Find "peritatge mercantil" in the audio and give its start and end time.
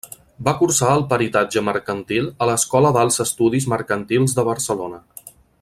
1.11-2.31